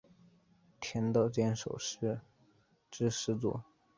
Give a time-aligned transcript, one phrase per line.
[0.79, 2.21] 田道间守是
[2.89, 3.59] 之始祖。